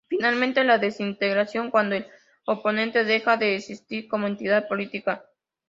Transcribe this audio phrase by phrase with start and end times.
[0.07, 2.07] Finalmente, la "desintegración", cuando el
[2.47, 5.27] oponente deja de existir como entidad política.